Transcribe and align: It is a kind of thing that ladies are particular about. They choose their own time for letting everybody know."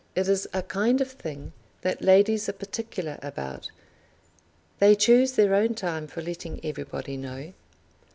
It 0.15 0.27
is 0.27 0.47
a 0.51 0.63
kind 0.63 0.99
of 0.99 1.11
thing 1.11 1.53
that 1.83 2.01
ladies 2.01 2.49
are 2.49 2.53
particular 2.53 3.19
about. 3.21 3.69
They 4.79 4.95
choose 4.95 5.33
their 5.33 5.53
own 5.53 5.75
time 5.75 6.07
for 6.07 6.23
letting 6.23 6.59
everybody 6.65 7.17
know." 7.17 7.53